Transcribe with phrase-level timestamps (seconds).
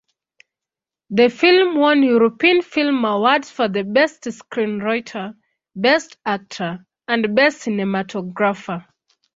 [1.11, 5.35] The film won European Film Awards for Best Screenwriter,
[5.75, 8.83] Best Actor, and Best Cinematographer.